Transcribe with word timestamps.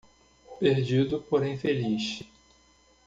Perdido, 0.59 1.21
porém 1.21 1.59
feliz 1.59 2.23